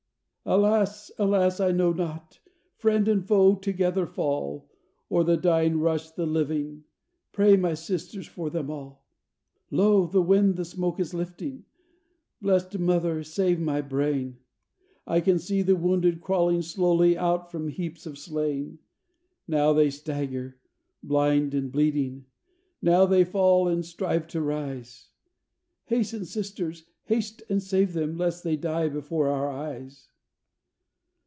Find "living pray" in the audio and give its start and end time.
6.25-7.55